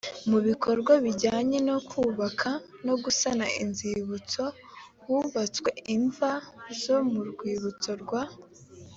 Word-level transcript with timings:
mu 0.29 0.39
bikorwa 0.47 0.93
bijyanye 1.05 1.57
no 1.67 1.77
kubaka 1.89 2.49
no 2.85 2.95
gusana 3.03 3.45
inzibutso 3.63 4.43
hubatswe 5.03 5.69
imva 5.95 6.31
zo 6.81 6.97
mu 7.11 7.21
rwibutso 7.29 7.91
rwa 8.03 8.21